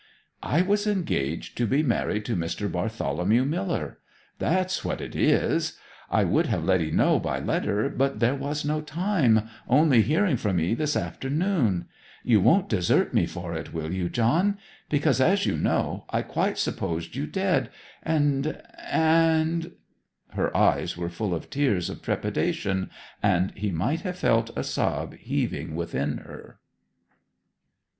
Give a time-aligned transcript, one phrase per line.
[0.41, 2.71] 'I was engaged to be married to Mr.
[2.71, 3.99] Bartholomew Miller.
[4.39, 5.77] That's what it is!
[6.09, 10.37] I would have let 'ee know by letter, but there was no time, only hearing
[10.37, 11.85] from 'ee this afternoon...
[12.23, 14.57] You won't desert me for it, will you, John?
[14.89, 17.69] Because, as you know, I quite supposed you dead,
[18.01, 18.59] and
[18.89, 19.71] and'
[20.35, 22.89] Her eyes were full of tears of trepidation,
[23.21, 26.57] and he might have felt a sob heaving within her.